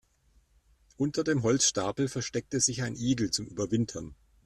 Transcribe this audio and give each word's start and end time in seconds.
Unter 0.97 1.23
dem 1.23 1.43
Holzstapel 1.43 2.07
versteckte 2.07 2.59
sich 2.59 2.81
ein 2.81 2.95
Igel 2.95 3.29
zum 3.29 3.45
Überwintern. 3.45 4.15